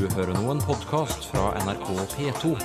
[0.00, 2.56] Du hører nå en podkast fra NRK P2.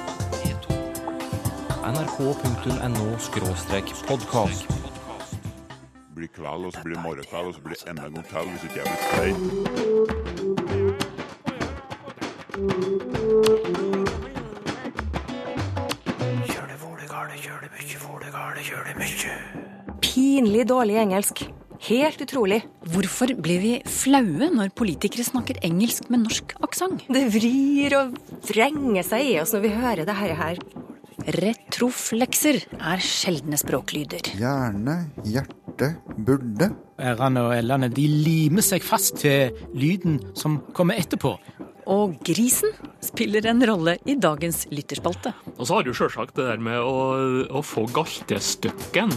[1.83, 4.63] nrk.no-podkast.
[6.15, 8.47] blir kveld, og så blir det morgenkveld, og så blir det enda en gang kveld
[8.53, 9.35] hvis ikke jeg blir stein.
[20.07, 21.37] Pinlig dårlig engelsk.
[21.89, 22.74] Helt utrolig.
[22.85, 27.07] Hvorfor blir vi flaue når politikere snakker engelsk med norsk aksent?
[27.09, 30.59] Det vrir og vrenger seg i oss når vi hører det her.
[31.35, 34.29] Retroflekser er sjeldne språklyder.
[34.37, 36.69] Hjerne, hjerte, burde.
[37.01, 41.33] R-ene og L-ene de limer seg fast til lyden som kommer etterpå.
[41.89, 45.33] Og grisen spiller en rolle i dagens lytterspalte.
[45.57, 46.95] Og så har du sjølsagt det der med å,
[47.49, 49.13] å få galtestøkken.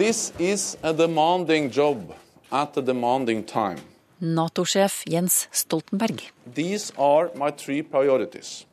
[0.00, 2.14] This is a demanding job
[2.50, 3.80] at a demanding time.
[4.18, 6.22] Nato-sjef Jens Stoltenberg.
[6.54, 8.64] These are my three priorities.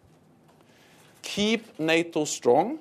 [1.22, 2.80] Keep NATO strong,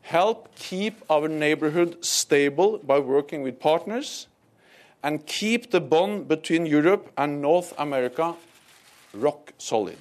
[0.00, 4.26] help keep our neighborhood stable by working with partners,
[5.02, 8.36] and keep the bond between Europe and North America
[9.12, 9.98] rock solid.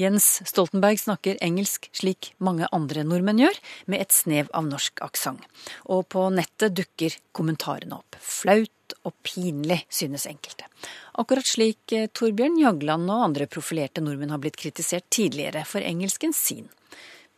[0.00, 3.58] Jens Stoltenberg snakker engelsk slik mange andre nordmenn gjør,
[3.92, 5.44] med et snev av norsk aksent.
[5.92, 8.16] Og på nettet dukker kommentarene opp.
[8.16, 10.68] Flaut og pinlig, synes enkelte.
[11.20, 16.32] Akkurat slik eh, Torbjørn Jagland og andre profilerte nordmenn har blitt kritisert tidligere for engelsken
[16.36, 16.68] sin.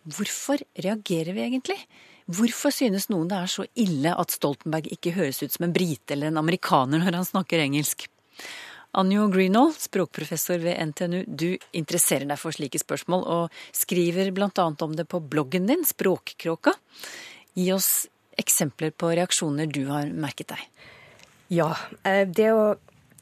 [0.04, 1.78] Hvorfor reagerer vi egentlig?
[2.30, 6.14] Hvorfor synes noen det er så ille at Stoltenberg ikke høres ut som en brite
[6.14, 8.06] eller en amerikaner når han snakker engelsk?
[8.94, 14.66] Anjo Greenall, språkprofessor ved NTNU, du interesserer deg for slike spørsmål, og skriver bl.a.
[14.86, 16.76] om det på bloggen din, Språkkråka.
[17.58, 18.06] Gi oss
[18.38, 20.62] eksempler på reaksjoner du har merket deg.
[21.54, 21.72] Ja,
[22.06, 22.74] eh, det å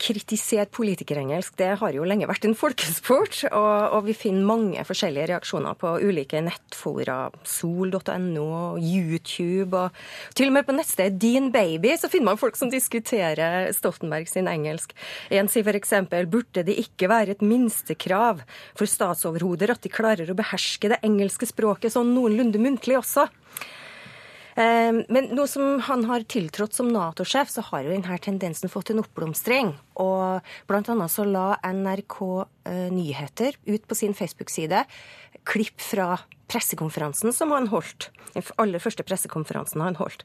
[0.03, 3.43] kritisere politikerengelsk, det har jo lenge vært en folkesport.
[3.51, 7.19] Og, og vi finner mange forskjellige reaksjoner på ulike nettfora.
[7.47, 8.49] Sol.no
[8.79, 9.79] YouTube.
[9.79, 14.31] Og til og med på nettstedet Din Baby så finner man folk som diskuterer Stoltenberg
[14.31, 14.97] sin engelsk.
[15.31, 15.95] En sier f.eks.:
[16.33, 18.43] Burde det ikke være et minstekrav
[18.79, 23.29] for statsoverhoder at de klarer å beherske det engelske språket sånn noenlunde muntlig også?
[24.55, 28.93] Eh, Men nå som han har tiltrådt som Nato-sjef, så har jo denne tendensen fått
[28.93, 29.75] en oppblomstring.
[30.03, 32.19] Og annet så la NRK
[32.69, 34.85] eh, Nyheter ut på sin Facebook-side
[35.49, 36.19] klipp fra
[36.53, 38.11] pressekonferansen som han holdt.
[38.35, 40.25] Den aller første pressekonferansen han holdt.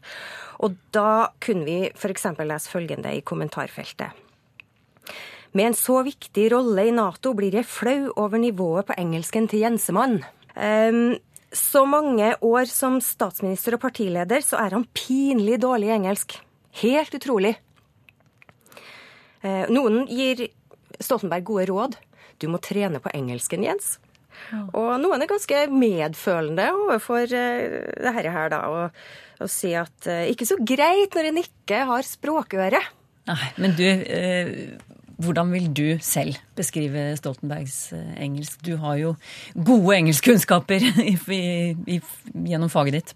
[0.63, 2.29] Og da kunne vi f.eks.
[2.39, 4.11] lese følgende i kommentarfeltet.
[5.55, 9.63] Med en så viktig rolle i Nato blir jeg flau over nivået på engelsken til
[9.63, 10.19] Jensemann.
[10.57, 11.15] Um,
[11.57, 16.38] så mange år som statsminister og partileder, så er han pinlig dårlig i engelsk.
[16.81, 17.56] Helt utrolig.
[19.41, 20.47] Eh, Noen gir
[21.00, 21.97] Stoltenberg gode råd.
[22.41, 23.95] Du må trene på engelsken, Jens.
[24.78, 29.00] Og noen er ganske medfølende overfor eh, det her, her da, og,
[29.41, 32.81] og si at eh, ikke så greit når en ikke har språkøre.
[33.28, 34.53] Nei, men du, eh,
[35.17, 38.59] hvordan vil du selv beskrive Stoltenbergs eh, engelsk?
[38.66, 39.16] Du har jo
[39.55, 40.83] gode engelskkunnskaper
[42.47, 43.16] gjennom faget ditt.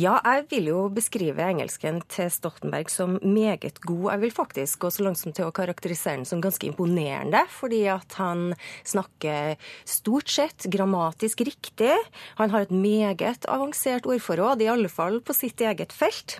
[0.00, 4.04] Ja, jeg vil jo beskrive engelsken til Stoltenberg som meget god.
[4.14, 7.82] Jeg vil faktisk gå så langt som til å karakterisere den som ganske imponerende, fordi
[7.90, 8.54] at han
[8.86, 9.58] snakker
[9.88, 11.92] stort sett grammatisk riktig.
[12.38, 16.38] Han har et meget avansert ordforråd, i alle fall på sitt eget felt.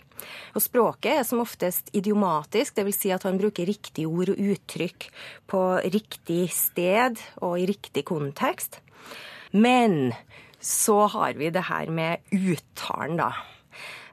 [0.54, 3.00] Og språket er som oftest idiomatisk, dvs.
[3.02, 5.10] Si at han bruker riktige ord og uttrykk
[5.50, 8.80] på riktig sted og i riktig kontekst.
[9.50, 10.14] Men
[10.60, 13.32] så har vi det her med uttalen, da.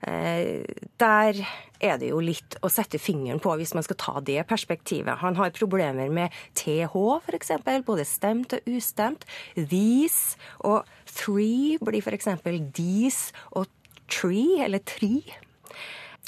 [0.08, 0.64] Eh,
[0.98, 1.48] Der
[1.82, 5.20] er det jo litt å sette fingeren på hvis man skal ta det perspektivet.
[5.22, 6.94] Han har problemer med TH,
[7.28, 7.52] f.eks.,
[7.86, 9.26] både stemt og ustemt.
[9.56, 12.30] These og three blir f.eks.
[12.74, 13.68] these og
[14.10, 15.36] tree, eller tree.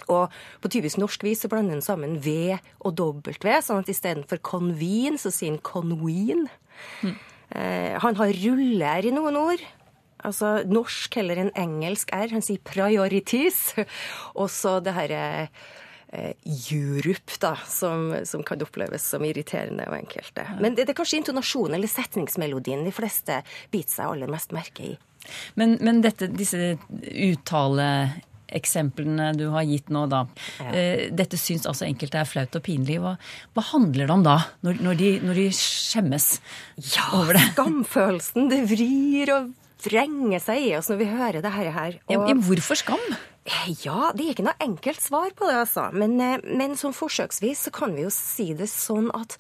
[0.10, 0.30] Og
[0.62, 5.20] på typisk norsk vis så blander han sammen V og W, sånn at istedenfor convene,
[5.22, 6.48] så sier han conween.
[7.04, 7.18] Mm.
[8.00, 9.64] han har ruller i noen ord.
[10.28, 12.30] Altså norsk heller enn engelsk R.
[12.36, 13.74] Han sier priorities.
[14.36, 15.22] Og så det herre
[16.12, 16.34] eh,
[16.74, 20.44] Europe, da, som, som kan oppleves som irriterende og enkelte.
[20.60, 24.84] Men det, det er kanskje intonasjonen eller setningsmelodien de fleste biter seg aller mest merke
[24.94, 24.98] i.
[25.60, 26.78] Men, men dette, disse
[28.10, 30.24] uttaleeksemplene du har gitt nå, da.
[30.72, 32.98] eh, Dette syns altså enkelte er flaut og pinlig.
[33.04, 33.14] Hva,
[33.56, 36.28] hva handler det om da, når, når, de, når de skjemmes
[36.96, 37.46] Ja, over det?
[37.54, 38.50] skamfølelsen.
[38.52, 39.52] Det vrir og
[39.84, 42.00] vrenger seg i oss når vi hører det her.
[42.12, 43.04] Ja, hvorfor skam?
[43.82, 45.88] Ja, det er ikke noe enkelt svar på det, altså.
[45.96, 49.38] Men, eh, men sånn forsøksvis så kan vi jo si det sånn at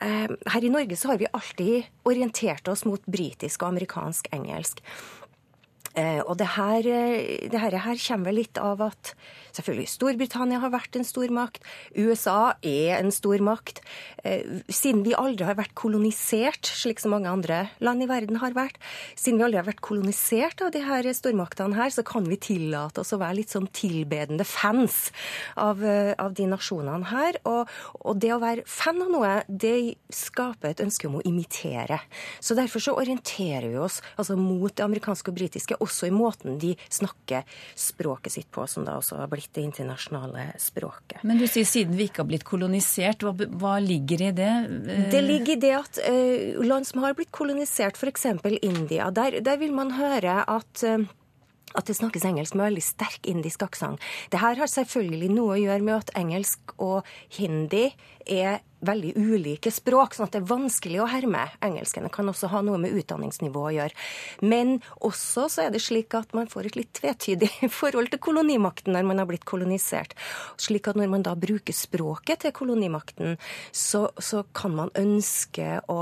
[0.00, 4.80] eh, her i Norge så har vi alltid orientert oss mot britisk og amerikansk engelsk.
[5.98, 9.12] Eh, og det her, eh, det her, her kommer litt av at
[9.56, 11.64] selvfølgelig Storbritannia har vært en stormakt.
[11.98, 13.80] USA er en stormakt.
[14.22, 18.54] Eh, siden vi aldri har vært kolonisert, slik som mange andre land i verden har
[18.54, 18.78] vært,
[19.18, 23.02] siden vi aldri har vært kolonisert av de her stormaktene her, så kan vi tillate
[23.02, 25.10] oss å være litt sånn tilbedende fans
[25.58, 27.40] av, av de nasjonene her.
[27.50, 27.66] Og,
[28.04, 31.98] og, det å være fan av noe, det skaper et ønske om å imitere.
[32.38, 36.58] Så derfor så orienterer vi oss altså mot det amerikanske og britiske også i måten
[36.60, 37.46] de snakker
[37.78, 41.24] språket sitt på, som da også har blitt det internasjonale språket.
[41.26, 44.52] Men du sier siden vi ikke har blitt kolonisert, hva, hva ligger i det?
[45.12, 48.28] Det ligger i det at uh, land som har blitt kolonisert, f.eks.
[48.60, 51.08] India, der, der, vil man høre at uh,
[51.74, 54.02] at det snakkes engelsk med veldig sterk indisk aksent.
[54.32, 57.06] Det her har selvfølgelig noe å gjøre med at engelsk og
[57.36, 57.90] hindi
[58.30, 61.42] er veldig ulike språk, sånn at det er vanskelig å herme.
[61.64, 63.96] Engelskene kan også ha noe med utdanningsnivå å gjøre.
[64.40, 67.50] Men også så er det slik at man får et litt tvetydig
[67.80, 70.16] forhold til kolonimakten når man har blitt kolonisert.
[70.60, 73.36] Slik at når man da bruker språket til kolonimakten,
[73.72, 76.00] så, så kan man ønske å,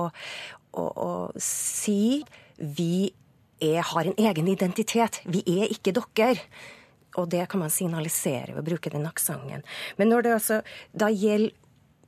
[0.78, 1.12] å, å
[1.42, 2.22] si
[2.58, 3.10] vi
[3.60, 5.20] er, har en egen identitet.
[5.24, 6.42] Vi er ikke dere.
[7.18, 9.64] Og det kan man signalisere ved å bruke den aksenten.
[9.98, 10.60] Men når det altså
[10.92, 11.56] da gjelder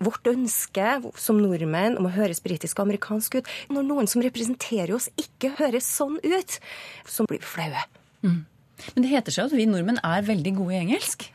[0.00, 3.50] vårt ønske som nordmenn om å høres britisk og amerikansk ut.
[3.72, 6.56] Når noen som representerer oss, ikke høres sånn ut,
[7.04, 7.82] så blir vi flaue.
[8.24, 8.38] Mm.
[8.94, 11.26] Men det heter seg at vi nordmenn er veldig gode i engelsk.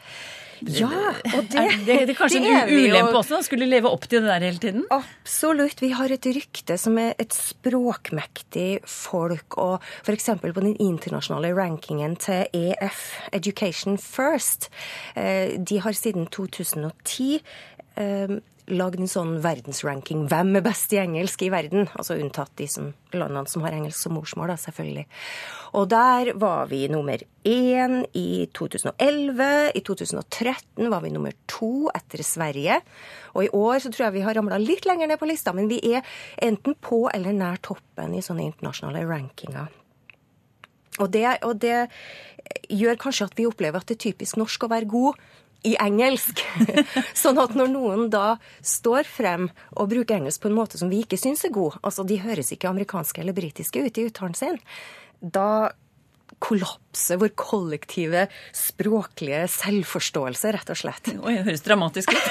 [0.66, 3.42] Ja, og det, er det, det er kanskje det en ulempe også?
[3.46, 4.86] Skulle leve opp til det der hele tiden?
[4.94, 5.84] Absolutt.
[5.84, 9.60] Vi har et rykte som er et språkmektig folk.
[9.62, 10.32] Og f.eks.
[10.42, 14.72] på den internasjonale rankingen til EF, Education First,
[15.16, 17.42] eh, de har siden 2010
[18.72, 20.26] lagd en sånn verdensranking.
[20.32, 21.86] Hvem er best i engelsk i verden?
[21.94, 25.06] Altså unntatt de som, landene som har engelsk som morsmål, da, selvfølgelig.
[25.78, 29.52] Og der var vi nummer én i 2011.
[29.78, 32.80] I 2013 var vi nummer to etter Sverige.
[33.36, 35.70] Og i år så tror jeg vi har ramla litt lenger ned på lista, men
[35.70, 36.06] vi er
[36.42, 39.70] enten på eller nær toppen i sånne internasjonale rankinger.
[41.04, 41.90] Og det, og det
[42.72, 45.20] gjør kanskje at vi opplever at det er typisk norsk å være god,
[45.66, 46.44] i engelsk.
[47.24, 48.36] sånn at når noen da
[48.66, 52.06] står frem og bruker engelsk på en måte som vi ikke syns er god, altså
[52.08, 54.62] de høres ikke amerikanske eller britiske ut i uttalen sin,
[55.20, 55.74] da
[56.40, 58.26] kollapser vår kollektive
[58.56, 61.12] språklige selvforståelse, rett og slett.
[61.16, 62.28] Oi, det høres dramatisk ut.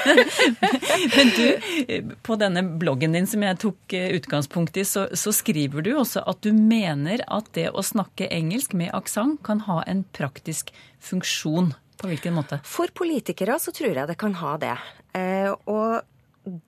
[1.15, 5.85] Men du, på denne bloggen din som jeg tok eh, utgangspunkt i, så, så skriver
[5.85, 10.05] du også at du mener at det å snakke engelsk med aksent kan ha en
[10.15, 10.71] praktisk
[11.03, 11.73] funksjon.
[11.99, 12.59] På hvilken måte?
[12.67, 14.75] For politikere så tror jeg det kan ha det.
[15.15, 16.03] Eh, og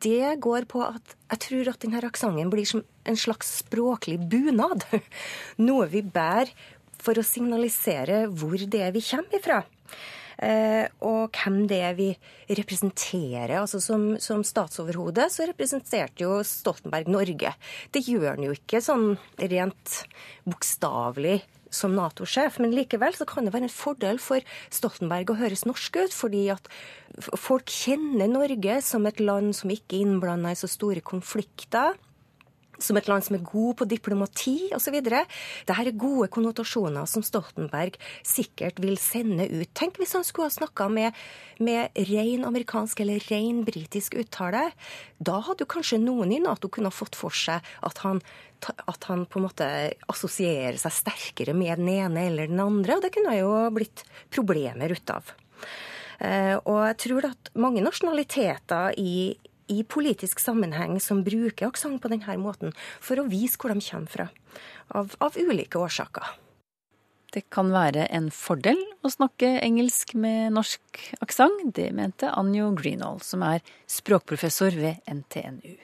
[0.01, 4.85] det går på at jeg tror at denne aksenten blir som en slags språklig bunad.
[5.67, 6.53] Noe vi bærer
[7.01, 9.61] for å signalisere hvor det er vi kommer ifra.
[10.37, 12.11] Eh, og hvem det er vi
[12.57, 13.55] representerer.
[13.59, 17.53] Altså som, som statsoverhode så representerte jo Stoltenberg Norge.
[17.93, 20.01] Det gjør han jo ikke sånn rent
[20.45, 21.39] bokstavelig
[21.73, 24.43] som Nato-sjef, men likevel så kan det være en fordel for
[24.73, 26.69] Stoltenberg å høres norsk ut, fordi at
[27.39, 31.97] folk kjenner Norge som et land som ikke er innblanda i så store konflikter
[32.79, 34.97] som et land som er god på diplomati osv.
[35.01, 39.71] Dette er gode konnotasjoner som Stoltenberg sikkert vil sende ut.
[39.77, 41.17] Tenk hvis han skulle ha snakka med,
[41.63, 44.69] med ren amerikansk eller ren britisk uttale.
[45.17, 48.21] Da hadde jo kanskje noen i Nato kunne fått for seg at han,
[48.85, 49.67] at han på en måte
[50.11, 54.93] assosierer seg sterkere med den ene eller den andre, og det kunne jo blitt problemer
[54.93, 55.35] ut av.
[56.17, 59.35] Eh, og jeg tror at mange nasjonaliteter i,
[59.67, 64.11] i politisk sammenheng som bruker aksent på denne måten, for å vise hvor de kommer
[64.11, 64.27] fra,
[64.95, 66.35] av, av ulike årsaker.
[67.35, 71.73] Det kan være en fordel å snakke engelsk med norsk aksent.
[71.75, 73.59] Det mente Anjo Greenhall, som er
[73.91, 75.75] språkprofessor ved NTNU.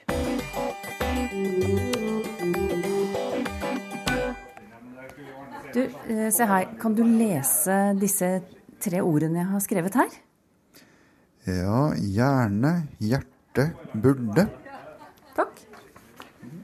[5.74, 6.68] Du, eh, se her.
[6.80, 8.28] Kan du lese disse
[8.80, 10.18] tre ordene jeg har skrevet her?
[11.44, 12.86] Ja, gjerne.
[13.04, 14.46] Hjerte burde, burde.
[15.34, 15.62] Takk.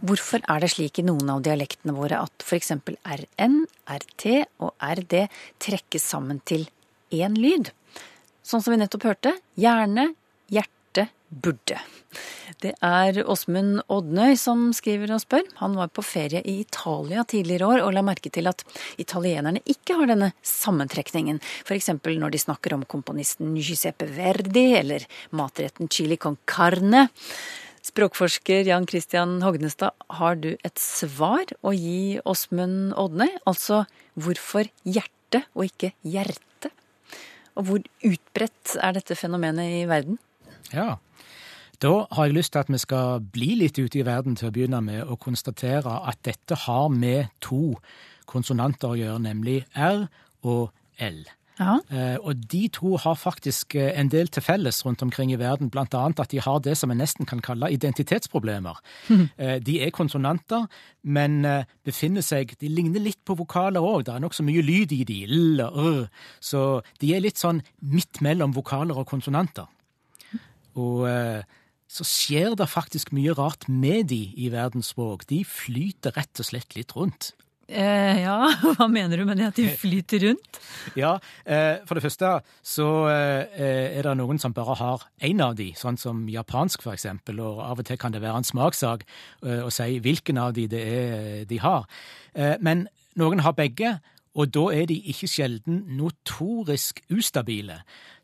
[0.06, 2.72] Hvorfor er det slik i noen av dialektene våre at f.eks.
[3.04, 4.26] RN, RT
[4.64, 5.26] og RD
[5.60, 6.66] trekkes sammen til
[7.12, 7.72] én lyd?
[8.42, 9.34] Sånn som vi nettopp hørte.
[9.60, 10.10] Hjerte,
[11.30, 11.78] burde.
[12.60, 15.46] Det er Åsmund Odnøy som skriver og spør.
[15.62, 18.64] Han var på ferie i Italia tidligere år og la merke til at
[19.00, 21.40] italienerne ikke har denne sammentrekningen.
[21.64, 21.92] F.eks.
[21.94, 27.08] når de snakker om komponisten Giuseppe Verdi eller matretten chili con carne.
[27.80, 33.30] Språkforsker Jan Christian Hognestad, har du et svar å gi Åsmund Odnøy?
[33.48, 33.86] Altså
[34.20, 36.74] hvorfor hjerte og ikke hjerte?
[37.56, 40.20] Og hvor utbredt er dette fenomenet i verden?
[40.74, 40.98] Ja.
[41.80, 44.52] Da har jeg lyst til at vi skal bli litt ute i verden til å
[44.54, 47.78] begynne med, og konstatere at dette har med to
[48.28, 50.04] konsonanter å gjøre, nemlig R
[50.44, 51.22] og L.
[51.60, 51.74] Ja.
[51.92, 55.68] Eh, og de to har faktisk eh, en del til felles rundt omkring i verden,
[55.72, 58.80] blant annet at de har det som en nesten kan kalle identitetsproblemer.
[59.36, 60.66] Eh, De er konsonanter,
[61.02, 61.42] men
[61.84, 65.18] befinner seg De ligner litt på vokaler òg, det er nokså mye lyd i de,
[65.28, 66.00] l og r,
[66.40, 69.68] så de er litt sånn midt mellom vokaler og konsonanter.
[70.80, 71.04] Og
[71.90, 75.26] så skjer det faktisk mye rart med de i verdens språk.
[75.30, 77.32] De flyter rett og slett litt rundt.
[77.70, 80.58] Eh, ja, hva mener du med det at de flyter rundt?
[80.98, 81.16] Ja,
[81.46, 82.32] eh, for det første
[82.66, 87.38] så eh, er det noen som bare har én av de, sånn som japansk eksempel,
[87.46, 89.04] og av og til kan det være en smakssak
[89.46, 91.86] eh, å si hvilken av de det er de har.
[92.34, 93.98] Eh, Men noen har begge,
[94.34, 97.80] og da er de ikke sjelden notorisk ustabile.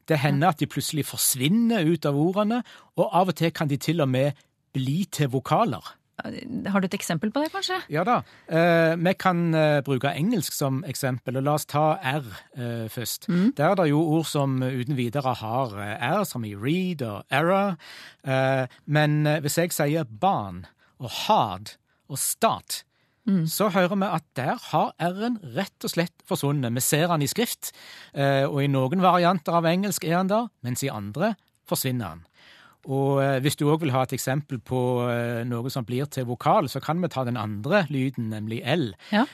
[0.09, 2.63] Det hender at de plutselig forsvinner ut av ordene,
[2.97, 4.37] og av og til kan de til og med
[4.77, 5.95] bli til vokaler.
[6.17, 7.77] Har du et eksempel på det, kanskje?
[7.93, 8.23] Ja da.
[8.49, 12.25] Eh, vi kan eh, bruke engelsk som eksempel, og la oss ta R
[12.57, 13.29] eh, først.
[13.59, 17.25] Der er det jo ord som uten videre har eh, R, som i read og
[17.29, 17.77] error.
[18.25, 20.65] Eh, men eh, hvis jeg sier barn
[20.97, 21.77] og hard
[22.09, 22.19] og
[23.27, 26.75] start, så hører vi at der har R-en rett og slett forsvunnet.
[26.75, 27.73] Vi ser den i skrift,
[28.15, 31.35] eh, og i noen varianter av engelsk er den der, mens i andre
[31.69, 32.25] forsvinner den.
[32.87, 34.81] Og eh, hvis du òg vil ha et eksempel på
[35.11, 38.93] eh, noe som blir til vokal, så kan vi ta den andre lyden, nemlig L.
[39.11, 39.25] Ja.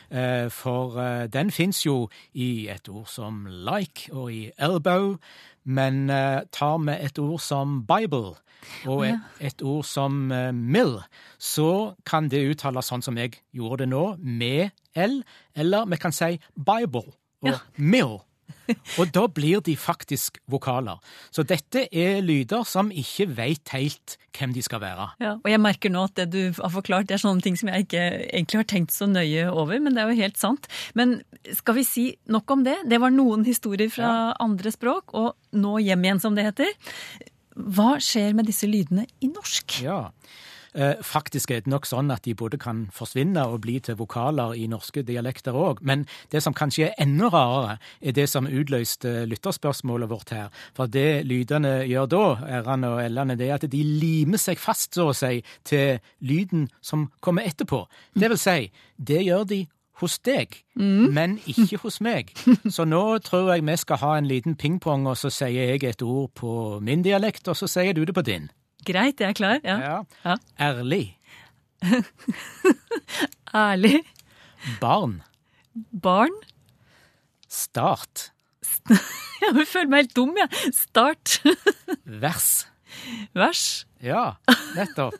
[0.49, 0.97] For
[1.29, 5.19] den fins jo i et ord som like og i elbow,
[5.65, 8.35] men uh, tar vi et ord som Bible
[8.87, 11.01] og et, et ord som uh, mill,
[11.39, 15.23] så kan det uttales sånn som jeg gjorde det nå, med L,
[15.57, 17.09] eller vi kan si Bible
[17.43, 17.59] og Ja.
[17.77, 18.21] mill.
[19.01, 21.01] Og da blir de faktisk vokaler.
[21.35, 25.09] Så dette er lyder som ikke veit helt hvem de skal være.
[25.21, 27.69] Ja, og jeg merker nå at det du har forklart, det er sånne ting som
[27.69, 30.69] jeg ikke egentlig har tenkt så nøye over, men det er jo helt sant.
[30.99, 31.19] Men
[31.59, 32.79] skal vi si nok om det?
[32.89, 36.73] Det var noen historier fra andre språk, og nå hjem igjen, som det heter.
[37.53, 39.83] Hva skjer med disse lydene i norsk?
[39.85, 40.07] Ja.
[40.75, 44.55] Eh, Faktisk er det nok sånn at de både kan forsvinne og bli til vokaler
[44.57, 45.83] i norske dialekter òg.
[45.85, 50.49] Men det som kanskje er enda rarere, er det som utløste lytterspørsmålet vårt her.
[50.77, 52.25] For det lydene gjør da,
[52.63, 56.69] r-ene og l-ene, det er at de limer seg fast, så å si, til lyden
[56.81, 57.85] som kommer etterpå.
[58.17, 59.61] Det vil si, det gjør de
[60.03, 62.33] hos deg, men ikke hos meg.
[62.75, 66.03] Så nå tror jeg vi skal ha en liten pingpong, og så sier jeg et
[66.03, 68.49] ord på min dialekt, og så sier du det på din.
[68.87, 69.61] Greit, jeg er klar.
[69.65, 69.77] Ja.
[69.81, 69.99] Ja.
[70.25, 70.37] Ja.
[70.71, 71.19] Ærlig.
[73.55, 74.03] Ærlig.
[74.81, 75.23] Barn.
[76.03, 76.35] Barn.
[77.49, 78.31] Start.
[79.43, 80.71] Jeg føler meg helt dum, jeg.
[80.77, 81.41] Start.
[82.23, 82.69] Vers.
[83.35, 83.65] Vers.
[84.03, 84.37] Ja,
[84.77, 85.19] nettopp.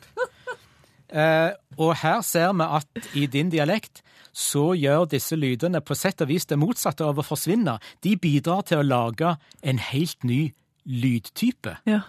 [1.11, 3.99] Eh, og her ser vi at i din dialekt
[4.33, 7.75] så gjør disse lydene på sett og vis det motsatte av å forsvinne.
[8.01, 10.41] De bidrar til å lage en helt ny
[10.87, 11.77] lydtype.
[11.89, 12.01] Ja.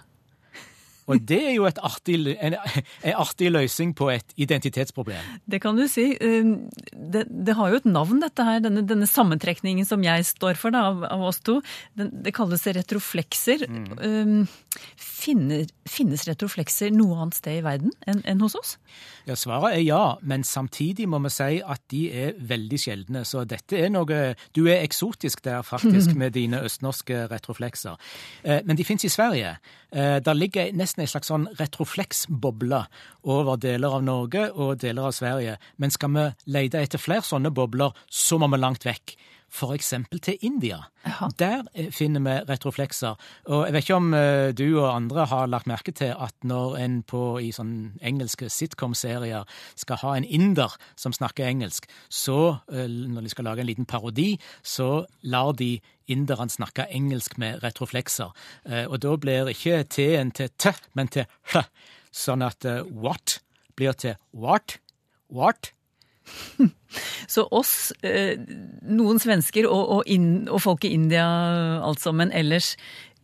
[1.06, 5.20] Og det er jo et artig, en, en artig løsning på et identitetsproblem.
[5.44, 6.10] Det kan du si.
[6.20, 10.56] Um, Det, det har jo et navn, dette her, denne, denne sammentrekningen som jeg står
[10.58, 11.58] for da, av, av oss to.
[11.98, 13.66] Den, det kalles retroflekser.
[13.68, 14.46] Mm.
[14.98, 18.74] finner, finnes retroflekser noe annet sted i verden enn enn hos oss?
[19.28, 23.22] Ja, Svaret er ja, men samtidig må vi si at de er veldig sjeldne.
[23.28, 27.96] Så dette er noe Du er eksotisk der, faktisk, med dine østnorske retroflekser.
[28.42, 29.56] Eh, Men de fins i Sverige.
[29.94, 32.80] Eh, Der ligger nesten en slags sånn retrofleksboble
[33.30, 35.56] over deler av Norge og deler av Sverige.
[35.78, 39.14] Men skal vi lete etter flere sånne bobler, så må vi langt vekk.
[39.54, 40.80] For eksempel til India.
[41.38, 43.14] Der eh, finner vi retroflekser.
[43.46, 46.74] Og jeg vet ikke om eh, du og andre har lagt merke til at når
[46.82, 49.46] en på i sånn engelske sitcom-serier
[49.78, 53.86] skal ha en inder som snakker engelsk, så eh, når de skal lage en liten
[53.86, 54.32] parodi,
[54.66, 55.76] så lar de
[56.10, 58.34] inderne snakke engelsk med retroflekser.
[58.90, 61.62] Og da blir ikke T-en til T, men til H.
[62.12, 63.38] Sånn at what
[63.78, 64.76] blir til what,
[65.32, 65.72] what.
[67.34, 68.38] Så oss, eh,
[68.86, 71.24] noen svensker og, og, inn, og folk i India
[71.82, 72.74] altså, men ellers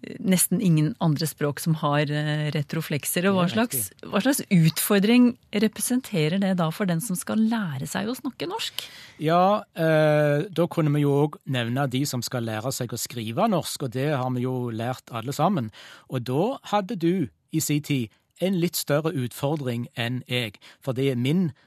[0.00, 3.26] nesten ingen andre språk som har eh, retroflekser.
[3.28, 8.08] Og hva slags, hva slags utfordring representerer det da for den som skal lære seg
[8.08, 8.86] å snakke norsk?
[9.22, 13.48] Ja, eh, da kunne vi jo òg nevne de som skal lære seg å skrive
[13.52, 15.70] norsk, og det har vi jo lært alle sammen.
[16.08, 21.10] Og da hadde du i sin tid en litt større utfordring enn jeg, for det
[21.12, 21.66] er min eh,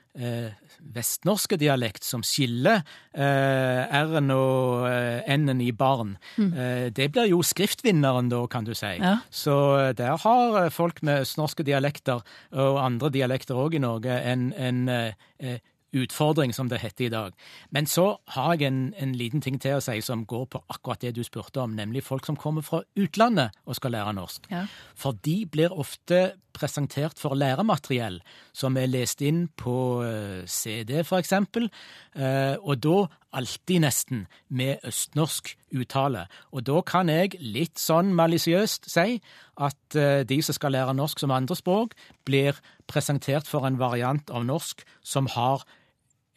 [0.93, 2.83] vestnorske dialekt som skiller
[3.15, 6.15] eh, r-en og eh, n-en i barn.
[6.37, 8.91] Eh, det blir jo skriftvinneren da, kan du si.
[8.99, 9.17] Ja.
[9.33, 12.21] Så eh, der har eh, folk med østnorske dialekter,
[12.53, 15.61] og andre dialekter òg i Norge, en, en eh, eh,
[15.93, 17.33] utfordring, som det heter i dag.
[17.71, 21.01] Men så har jeg en, en liten ting til å si som går på akkurat
[21.01, 24.49] det du spurte om, nemlig folk som kommer fra utlandet og skal lære norsk.
[24.51, 24.65] Ja.
[24.95, 28.19] For de blir ofte presentert for læremateriell
[28.55, 31.69] som er lest inn på eh, CD, for eksempel,
[32.13, 32.97] eh, og da
[33.33, 36.27] alltid nesten med østnorsk uttale.
[36.53, 39.17] Og da kan jeg litt sånn malisiøst si
[39.63, 41.97] at eh, de som skal lære norsk som andrespråk,
[42.27, 42.59] blir
[42.89, 45.65] presentert for en variant av norsk som har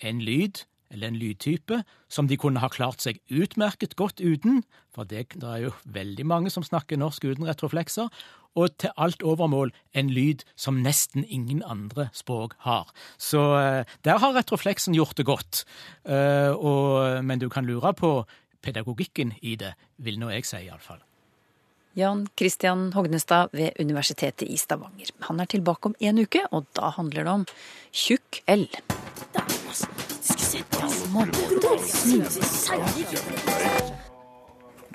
[0.00, 4.62] en lyd, eller en lydtype, som de kunne ha klart seg utmerket godt uten,
[4.94, 8.10] for det, det er jo veldig mange som snakker norsk uten retroflekser,
[8.56, 12.88] og til alt overmål en lyd som nesten ingen andre språk har.
[13.18, 15.64] Så eh, der har retrofleksen gjort det godt,
[16.06, 18.10] Eh, og, men du kan lure på
[18.62, 21.02] pedagogikken i det, vil nå jeg si iallfall.
[21.96, 25.10] Jan Christian Hognestad ved Universitetet i Stavanger.
[25.30, 27.46] Han er tilbake om en uke, og da handler det om
[27.90, 28.68] tjukk L.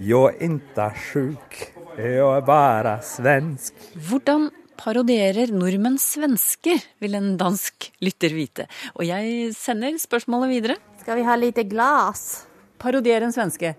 [0.01, 1.59] Jag er inte sjuk,
[1.97, 3.77] jeg er bare svensk.
[4.09, 4.49] Hvordan
[4.81, 8.65] parodierer nordmenn svensker, vil en dansk lytter vite.
[8.95, 10.77] Og jeg sender spørsmålet videre.
[11.03, 12.45] Skal vi ha lite glas?
[12.81, 13.75] Parodier en svenske.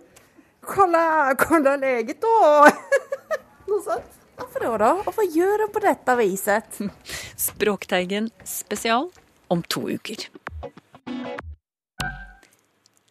[0.63, 2.71] Kolla, kolla leget da!
[3.69, 4.19] Noe sånt.
[4.37, 5.03] Hvorfor da, då?
[5.07, 6.79] Varför gör de på dette viset?
[7.37, 9.11] Språkteigen spesial
[9.49, 10.17] om to uker.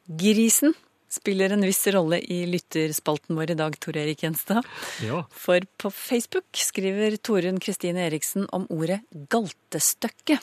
[0.08, 0.74] Grisen
[1.12, 4.63] spiller en viss rolle i lytterspalten vår i dag, Tor Erik Gjenstad.
[5.03, 5.25] Ja.
[5.36, 10.40] For på Facebook skriver Torunn Kristine Eriksen om ordet galtestøkke.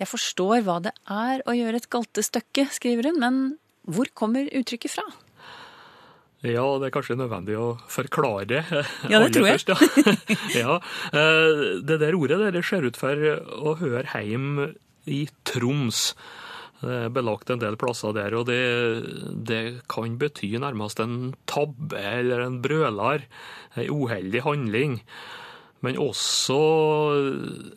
[0.00, 3.40] Jeg forstår hva det er å gjøre et galtestøkke, skriver hun, men
[3.90, 5.04] hvor kommer uttrykket fra?
[6.46, 8.62] Ja, det er kanskje nødvendig å forklare det.
[9.12, 9.58] Ja, det tror jeg.
[9.60, 10.36] Først, ja.
[10.62, 10.76] ja.
[11.12, 13.12] eh, Det der ordet der, det ser ut for
[13.58, 14.70] å høre hjem
[15.10, 16.14] i Troms.
[16.80, 18.60] Det er belagt en del plasser der, og det,
[19.48, 23.26] det kan bety nærmest en tabbe eller en brøler.
[23.76, 25.00] En uheldig handling.
[25.84, 26.60] Men også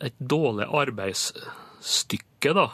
[0.04, 2.70] et dårlig arbeidsstykke, da.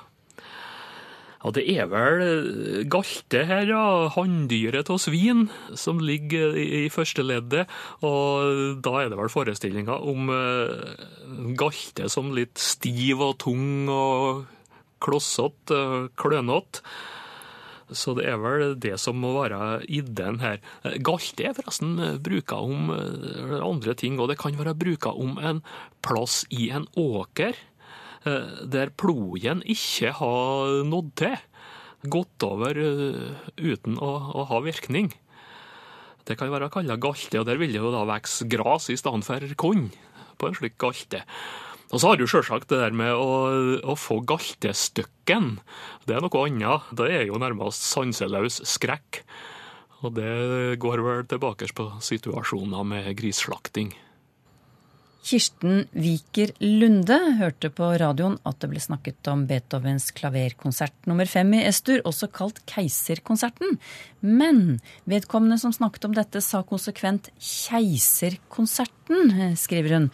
[1.41, 3.85] Ja, det er vel galte her, ja.
[4.13, 7.71] Hanndyret av svin, som ligger i i første leddet.
[8.05, 11.07] Og da er det vel forestillinga om eh,
[11.59, 14.45] galte som litt stiv og tung og
[15.03, 16.85] klossete, og klønete.
[17.91, 20.61] Så det er vel det som må være ideen her.
[20.85, 25.11] Galt Galte er forresten eh, bruka om eh, andre ting, og det kan være bruka
[25.11, 25.63] om en
[26.07, 31.35] plass i en åker eh, der plogen ikke har nådd til.
[32.15, 35.11] Gått over eh, uten å, å ha virkning.
[36.29, 39.27] Det kan være kalla galte, og der vil det jo da vokse gras i stedet
[39.27, 39.89] for korn
[40.39, 41.25] på en slik galte.
[41.91, 43.31] Og så har du sjølsagt det der med å,
[43.83, 45.57] å få galtestykken.
[46.07, 46.93] Det er noe annet.
[46.95, 49.25] Det er jo nærmest sanseløs skrekk.
[50.01, 53.91] Og det går vel tilbake på situasjoner med grisslakting.
[55.21, 61.53] Kirsten Viker Lunde hørte på radioen at det ble snakket om Beethovens klaverkonsert nummer fem
[61.59, 63.77] i Estur, også kalt Keiserkonserten.
[64.25, 70.09] Men vedkommende som snakket om dette, sa konsekvent Keiserkonserten, eh, skriver hun.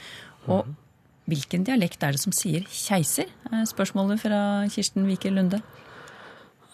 [0.50, 0.74] Og
[1.26, 3.30] hvilken dialekt er det som sier keiser?
[3.50, 4.40] er Spørsmålet fra
[4.72, 5.60] Kirsten Viker Lunde.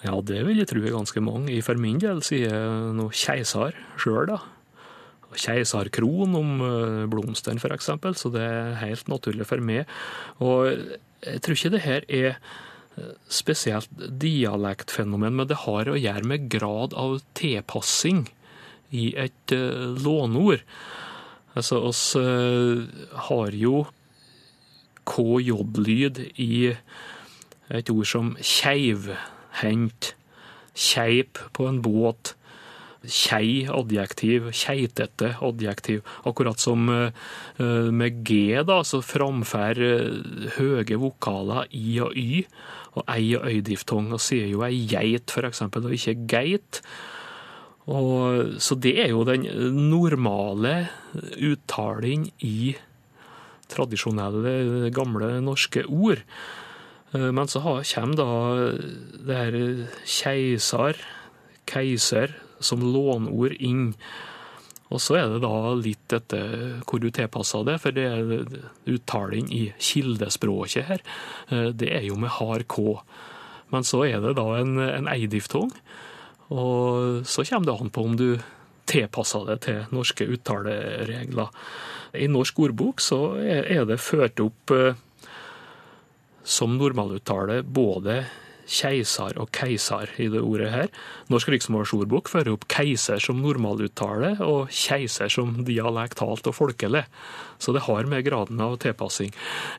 [0.03, 1.55] Ja, det vil jeg tro er ganske mange.
[1.65, 4.41] For min del sier jeg noe keiser sjøl, da.
[5.33, 9.89] Keiserkron om eh, blomstene, eksempel, så det er helt naturlig for meg.
[10.45, 10.69] Og
[11.23, 16.51] jeg tror ikke det her er eh, spesielt dialektfenomen, men det har å gjøre med
[16.53, 18.27] grad av tilpassing
[18.93, 19.57] i et
[20.05, 20.67] lånord.
[21.57, 22.85] Altså, oss eh,
[23.29, 23.87] har jo
[25.09, 26.75] KJ-lyd i
[27.73, 30.13] et ord som keivhendt,
[30.73, 32.35] keip på en båt,
[33.03, 36.03] kei adjektiv, keitete adjektiv.
[36.29, 42.45] Akkurat som eh, med G, da, så framfor eh, høye vokaler i og y,
[42.95, 46.83] og ei og øydiftong, og sier jo ei geit, for eksempel, og ikke geit.
[47.91, 49.49] Og, så det er jo den
[49.91, 50.87] normale
[51.43, 52.77] uttalen i
[53.73, 56.23] tradisjonelle, gamle norske ord.
[57.15, 58.29] Eh, Men så kommer da
[59.27, 59.57] det her
[60.05, 61.01] keiser,
[61.67, 63.95] keiser, som lånord inn.
[64.93, 68.59] Og så er det da litt etter hvor du tilpasser det, for det er
[68.93, 71.01] uttalen i kildespråket her.
[71.51, 73.01] eh, Det er jo med hard K.
[73.73, 75.71] Men så er det da en, en eidiftong,
[76.53, 78.27] og så kommer det an på om du
[78.93, 81.51] tilpasser det til norske uttaleregler.
[82.13, 85.01] I norsk ordbok så er det ført opp eh,
[86.45, 88.23] som normaluttale både
[88.73, 90.91] keiser og keisar i det ordet her.
[91.33, 97.05] Norsk riksmålsordbok fører opp keiser som normaluttale og keiser som dialektalt og folkelig.
[97.63, 99.33] Så det har med graden av tilpassing.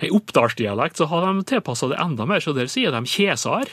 [0.04, 3.72] I oppdalsdialekt så har de tilpassa det enda mer, så der sier de kjesar.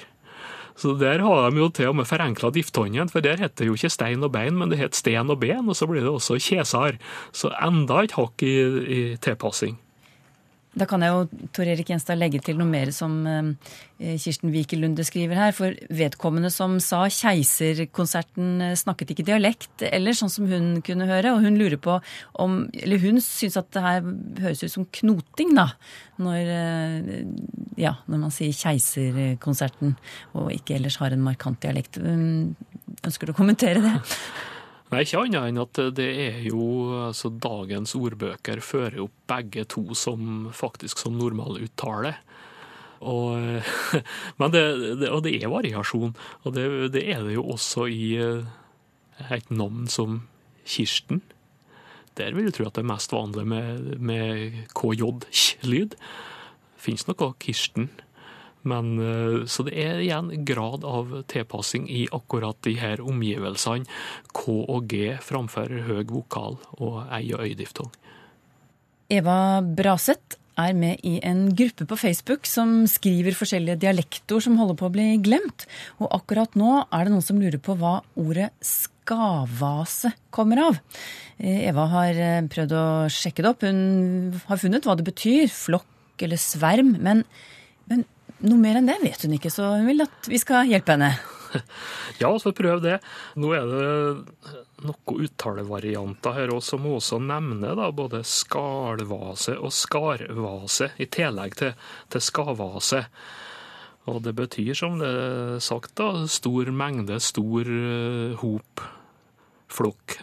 [0.80, 3.76] Så der har de jo til og med forenkla diftongen, for der heter det jo
[3.76, 6.38] ikke stein og bein, men det heter sten og ben, og så blir det også
[6.40, 6.96] kjesar.
[7.36, 9.76] Så enda et hakk i, i tilpassing.
[10.70, 14.84] Da kan jeg jo Tor Erik Gjenstad legge til noe mer som eh, Kirsten Wikel
[14.84, 15.54] Lunde skriver her.
[15.56, 21.34] For vedkommende som sa Keiserkonserten eh, snakket ikke dialekt, eller sånn som hun kunne høre.
[21.34, 21.98] Og hun lurer på
[22.40, 24.06] om Eller hun syns at det her
[24.44, 25.72] høres ut som knoting, da.
[26.22, 27.10] Når, eh,
[27.80, 29.96] ja, når man sier Keiserkonserten
[30.38, 31.98] og ikke ellers har en markant dialekt.
[31.98, 33.96] Ønsker du å kommentere det?
[34.90, 36.64] Nei, ikke annet enn at det er jo
[37.06, 42.16] altså Dagens ordbøker fører opp begge to som faktisk som normaluttale.
[43.00, 43.62] Og,
[44.40, 44.64] men det,
[45.00, 48.50] det, og det er variasjon, og det, det er det jo også i eh,
[49.30, 50.24] et navn som
[50.66, 51.22] Kirsten.
[52.18, 55.94] Der vil jeg tro at det er mest vanlig med, med KJ-lyd.
[56.80, 57.88] Det noe Kirsten.
[58.62, 63.88] Men, eh, så det er igjen grad av tilpassing i akkurat de her omgivelsene.
[64.36, 67.90] K og G framfører høy vokal og ei og øydiftong.
[69.10, 74.78] Eva Braseth er med i en gruppe på Facebook som skriver forskjellige dialektord som holder
[74.78, 75.66] på å bli glemt.
[76.02, 80.80] Og akkurat nå er det noen som lurer på hva ordet skavase kommer av.
[81.38, 83.64] Eh, Eva har eh, prøvd å sjekke det opp.
[83.66, 85.48] Hun har funnet hva det betyr.
[85.52, 86.96] Flokk eller sverm.
[87.00, 87.24] Men,
[87.90, 88.04] men
[88.46, 91.14] noe mer enn det vet hun ikke, så hun vil at vi skal hjelpe henne.
[92.20, 92.98] Ja, så prøv det.
[93.40, 100.90] Nå er det noen uttalevarianter her også, som også nevner da, både skalvase og skarvase,
[101.00, 101.72] i tillegg til,
[102.12, 103.02] til skavase.
[104.10, 108.84] Og det betyr, som det er sagt, da, stor mengde, stor uh, hop,
[109.70, 110.20] flokk.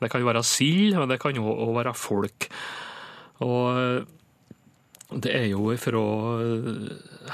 [0.00, 2.48] Det kan jo være sild, men det kan òg være folk.
[3.44, 4.04] Og eh,
[5.14, 6.04] det er jo fra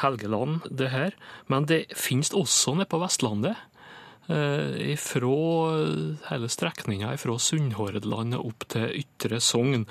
[0.03, 1.15] Helgeland, det her.
[1.49, 3.57] Men det finnes også nede på Vestlandet.
[4.29, 5.39] Eh, Fra
[6.29, 9.87] hele strekninga fra Sunnhordland opp til Ytre Sogn.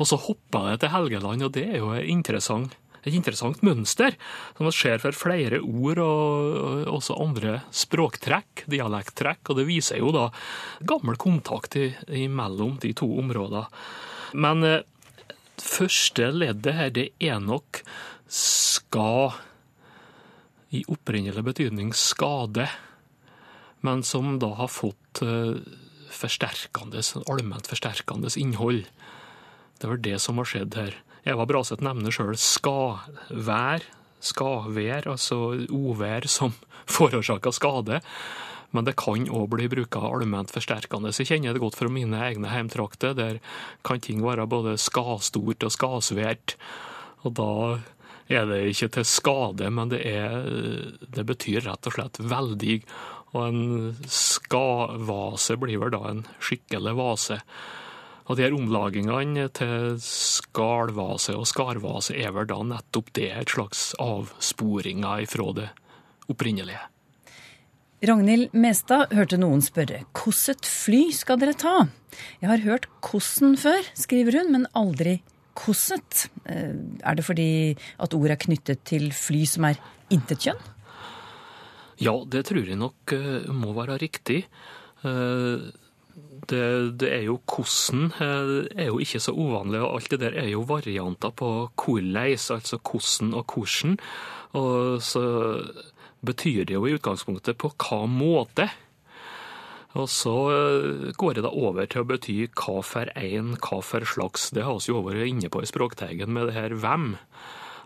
[0.00, 2.74] Og så hopper det til Helgeland, og det er jo interessant,
[3.06, 4.16] et interessant mønster.
[4.56, 9.44] Som man ser for flere ord og også andre språktrekk, dialekttrekk.
[9.52, 10.30] Og det viser jo da
[10.82, 13.68] gammel kontakt imellom de to områdene.
[14.34, 14.82] Men eh,
[15.66, 17.82] første leddet her, det er nok
[18.32, 19.36] skal
[20.74, 22.66] i opprinnelig betydning skade,
[23.86, 25.58] men som da har fått eh,
[26.10, 28.86] forsterkende, allment forsterkende innhold.
[29.78, 30.96] Det var det som har skjedd her.
[31.26, 33.84] Eva Braseth nevner sjøl skavær,
[34.22, 35.38] skavær, altså
[35.70, 36.54] uvær som
[36.96, 38.00] forårsaker skade.
[38.76, 41.14] Men det kan òg bli bruka allment forsterkende.
[41.14, 43.16] Så jeg kjenner det godt fra mine egne heimtrakter.
[43.16, 43.40] Der
[43.86, 46.58] kan ting være både skastort og skasvært.
[47.24, 47.52] Og da
[48.28, 52.80] er det ikke til skade, men det, er, det betyr rett og slett veldig.
[53.32, 57.40] Og en skavase blir vel da en skikkelig vase.
[58.26, 63.92] Og de her omlagingene til skalvase og skarvase er vel da nettopp det, et slags
[64.02, 65.70] avsporinger ifra det
[66.32, 66.82] opprinnelige.
[68.04, 71.86] Ragnhild Mestad hørte noen spørre hvilket fly skal dere ta?
[72.42, 75.20] Jeg har hørt kossen før, skriver hun, men aldri
[75.56, 76.26] kosset.
[76.44, 79.80] Eh, Er det fordi at ordet er knyttet til fly som er
[80.12, 80.60] intetkjønn?
[82.04, 84.44] Ja, det tror jeg nok eh, må være riktig.
[85.00, 85.66] Eh,
[86.48, 86.64] det,
[87.00, 90.64] det er jo hvordan er jo ikke så uvanlig, og alt det der er jo
[90.68, 93.96] varianter på hvordan, altså hvordan og hvordan.
[94.56, 95.24] Og så
[96.26, 98.68] betyr det jo i utgangspunktet på hva måte.
[99.96, 104.04] Og så eh, går det da over til å bety hva for en, hva for
[104.08, 104.50] slags.
[104.54, 107.14] Det har vi jo vært inne på i Språkteigen med det her hvem.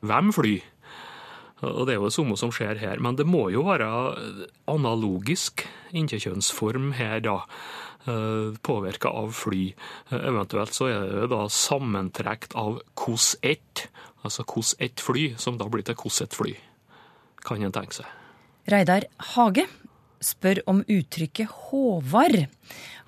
[0.03, 0.57] Hvem fly?
[1.61, 3.03] Og det er jo det samme som skjer her.
[3.05, 3.89] Men det må jo være
[4.71, 7.43] analogisk innkjønnsform her, da.
[8.65, 9.67] Påvirka av fly.
[10.17, 13.85] Eventuelt så er det da sammentrekt av KOS 1,
[14.25, 16.55] altså KOS 1 fly, som da blir til KOS 1 fly.
[17.45, 18.20] Kan en tenke seg.
[18.71, 19.67] Reidar Hage
[20.21, 22.45] spør om uttrykket Håvard.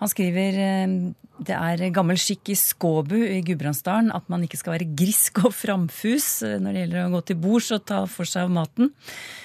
[0.01, 0.95] Han skriver eh,
[1.43, 5.55] det er gammel skikk i Skåbu i Gudbrandsdalen at man ikke skal være grisk og
[5.57, 8.93] framfus eh, når det gjelder å gå til bords og ta for seg av maten.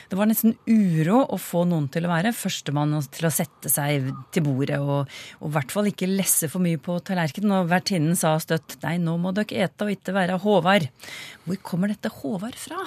[0.08, 4.12] Det var nesten uråd å få noen til å være førstemann til å sette seg
[4.36, 5.10] til bordet, og,
[5.42, 7.56] og i hvert fall ikke lesse for mye på tallerkenen.
[7.60, 10.88] Og vertinnen sa støtt nei, nå må dere ete og ikke være Håvard.
[11.48, 12.86] Hvor kommer dette Håvard fra?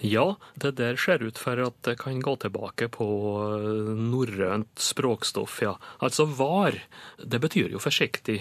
[0.00, 3.06] Ja, det der ser ut for at det kan gå tilbake på
[3.52, 5.74] eh, norrønt språkstoff, ja.
[6.00, 6.78] Altså var,
[7.20, 8.40] det betyr jo forsiktig.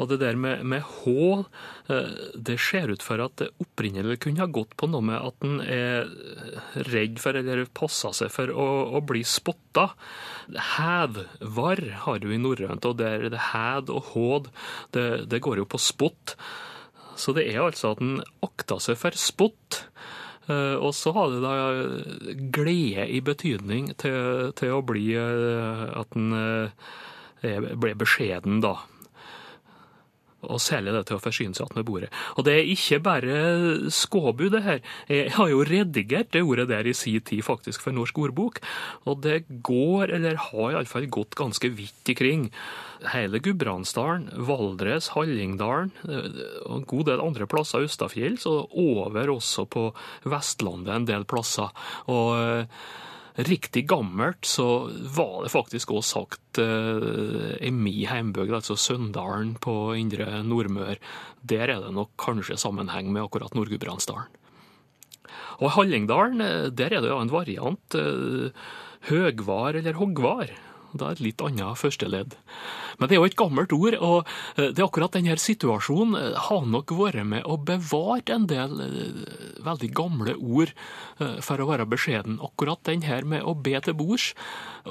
[0.00, 1.12] Og det der med, med H,
[1.92, 5.44] eh, det ser ut for at det opprinnelig kunne ha gått på noe med at
[5.44, 6.08] en er
[6.88, 9.90] redd for eller passer seg for å, å bli spotta.
[10.76, 14.52] Hædvar har du i norrønt, og der det hæd og håd,
[14.96, 16.36] det, det går jo på spott.
[17.18, 19.82] Så det er altså at en akter seg for spott.
[20.50, 26.18] Eh, og så hadde det da glede i betydning til, til å bli eh, at
[26.18, 28.76] en eh, ble beskjeden, da.
[30.42, 32.10] Og særlig det til å forsyne seg med bordet.
[32.36, 33.36] Og det er ikke bare
[33.94, 34.80] skåbu, det her.
[35.10, 38.58] Jeg har jo redigert det ordet der i sin tid, faktisk, for Norsk ordbok.
[39.06, 42.48] Og det går, eller har iallfall gått ganske vidt ikring
[43.12, 49.88] hele Gudbrandsdalen, Valdres, Hallingdalen og en god del andre plasser Østafjells, og over også på
[50.30, 51.72] Vestlandet en del plasser.
[52.10, 52.76] Og
[53.36, 59.94] riktig gammelt så var det faktisk òg sagt eh, i min heimbygd, altså Søndalen på
[59.98, 61.00] indre Nordmør.
[61.42, 64.28] Der er det nok kanskje sammenheng med akkurat Nord-Gudbrandsdalen.
[65.62, 67.98] Og i Hallingdalen, eh, der er det jo en variant.
[69.08, 70.52] Høgvar eller hoggvar.
[70.92, 72.34] Det er et litt annet førsteledd.
[72.98, 74.18] Men det er jo et gammelt ord, og
[74.56, 78.82] eh, det er akkurat denne situasjonen eh, har nok vært med å bevare en del
[78.84, 79.22] eh,
[79.64, 80.74] veldig gamle ord
[81.44, 82.40] for å være beskjeden.
[82.42, 84.32] Akkurat den her med å be til bords.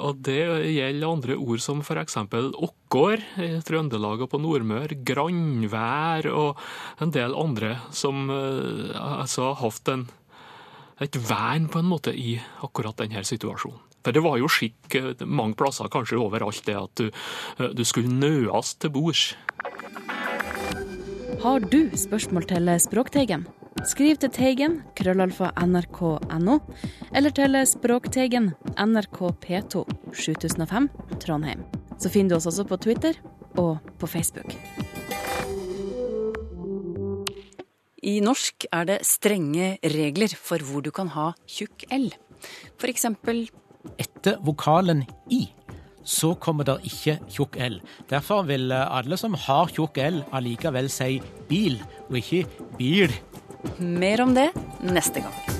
[0.00, 0.40] Og det
[0.72, 2.16] gjelder andre ord som f.eks.
[2.16, 6.62] okkår i Trøndelag og på Nordmør, grannvær og
[7.04, 10.06] en del andre som altså har hatt en,
[11.04, 13.91] et vern på en måte i akkurat denne situasjonen.
[14.02, 17.10] For det var jo skikk eh, mange plasser, kanskje overalt, det at du,
[17.58, 19.32] eh, du skulle nøes til bords.
[21.42, 23.48] Har du spørsmål til Språkteigen?
[23.88, 26.58] Skriv til Teigen, krøllalfa nrk.no,
[27.10, 29.82] eller til Språkteigen, NRK P2,
[30.14, 30.90] 7005,
[31.24, 31.64] Trondheim.
[31.98, 33.18] Så finner du oss også på Twitter
[33.58, 34.54] og på Facebook.
[38.02, 42.08] I norsk er det strenge regler for hvor du kan ha tjukk L.
[42.78, 43.44] For eksempel
[43.98, 45.46] etter vokalen i
[46.04, 47.80] så kommer det ikke tjukk L.
[48.10, 51.78] Derfor vil alle som har tjukk L, allikevel si bil,
[52.10, 52.46] og ikke
[52.78, 53.14] bil.
[53.78, 54.50] Mer om det
[54.82, 55.58] neste gang.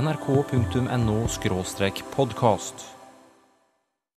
[0.00, 1.26] nrk.no
[2.14, 2.99] podkast.